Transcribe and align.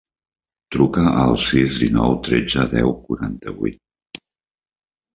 Truca 0.75 1.03
al 1.25 1.37
sis, 1.49 1.77
dinou, 1.83 2.17
tretze, 2.31 2.67
deu, 2.75 2.93
quaranta-vuit. 3.07 3.83